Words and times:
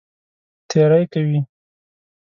تېری 0.69 1.03
کوي. 1.13 1.39